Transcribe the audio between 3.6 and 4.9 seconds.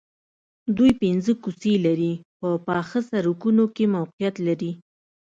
کې موقعیت لري